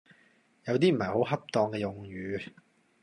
[0.65, 2.49] 有啲唔係好恰當嘅用語